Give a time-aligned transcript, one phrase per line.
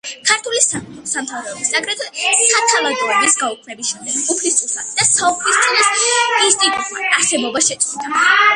[0.27, 2.07] ქართული სამეფო-სამთავროების, აგრეთვე
[2.53, 6.03] სათავადოების გაუქმების შემდეგ „უფლისწულისა“ და „საუფლისწულოს“
[6.49, 8.27] ინსტიტუტებმა არსებობა შეწყვიტა.